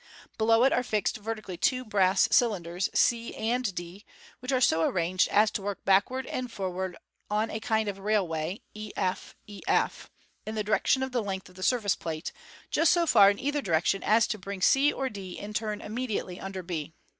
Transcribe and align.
Below 0.39 0.63
it 0.63 0.73
are 0.73 0.81
fixed 0.81 1.17
vertically 1.17 1.57
two 1.57 1.85
brass 1.85 2.23
C}lmders 2.31 2.89
c 2.97 3.35
and 3.35 3.75
d, 3.75 4.03
which 4.39 4.51
are 4.51 4.59
so 4.59 4.81
arranged 4.81 5.27
as 5.27 5.51
to 5.51 5.61
work 5.61 5.85
backwards 5.85 6.27
and 6.31 6.51
forwards 6.51 6.97
on 7.29 7.51
a 7.51 7.59
kind 7.59 7.87
of 7.87 7.99
railway 7.99 8.61
efef, 8.75 10.07
in 10.43 10.55
the 10.55 10.63
direction 10.63 11.03
of 11.03 11.11
the 11.11 11.21
length 11.21 11.49
of 11.49 11.55
the 11.55 11.61
surface 11.61 11.95
plate, 11.95 12.31
just 12.71 12.91
so 12.91 13.05
far 13.05 13.29
in 13.29 13.37
either 13.37 13.61
direction 13.61 14.01
as 14.01 14.25
to 14.25 14.39
bring 14.39 14.59
c 14.63 14.91
or 14.91 15.07
d 15.07 15.37
in 15.37 15.53
turn 15.53 15.81
immediately 15.81 16.37
fZ 16.37 16.37
cl 16.37 16.43
a 16.45 16.45
under 16.45 16.63
b. 16.63 16.93